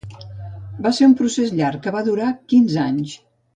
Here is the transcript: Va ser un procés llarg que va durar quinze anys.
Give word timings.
Va 0.85 0.91
ser 0.99 1.09
un 1.09 1.13
procés 1.19 1.53
llarg 1.61 1.85
que 1.85 1.95
va 1.99 2.03
durar 2.09 2.33
quinze 2.55 2.83
anys. 2.89 3.17